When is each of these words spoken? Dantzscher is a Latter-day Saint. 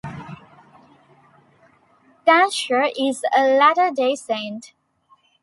Dantzscher 2.25 2.89
is 2.97 3.21
a 3.37 3.55
Latter-day 3.55 4.15
Saint. 4.15 4.73